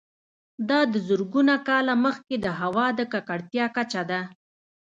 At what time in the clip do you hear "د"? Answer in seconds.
0.93-0.95, 2.39-2.47, 2.97-2.99